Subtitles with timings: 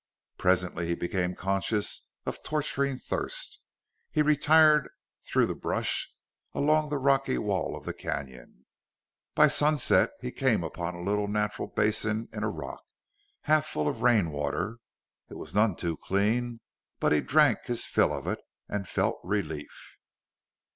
[0.39, 3.59] Presently he became conscious of torturing thirst.
[4.09, 4.89] He retired
[5.21, 6.11] through the brush,
[6.55, 8.65] along the rocky wall of the canyon.
[9.35, 12.81] By sunset he came upon a little natural basin in a rock,
[13.41, 14.79] half full of rain water.
[15.29, 16.61] It was none too clean,
[16.99, 19.99] but he drank his fill of it, and felt relief.